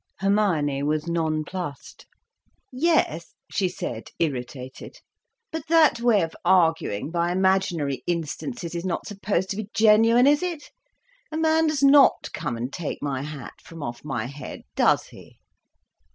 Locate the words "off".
13.83-14.03